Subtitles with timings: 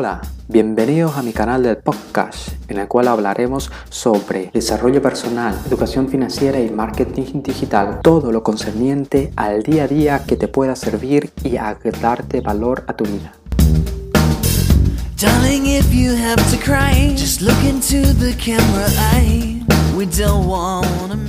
[0.00, 6.08] Hola, bienvenidos a mi canal del podcast, en el cual hablaremos sobre desarrollo personal, educación
[6.08, 11.30] financiera y marketing digital, todo lo concerniente al día a día que te pueda servir
[11.44, 13.34] y agregarte valor a tu vida.
[15.52, 18.88] If you have to cry, just look into the camera.
[19.94, 21.19] We don't wanna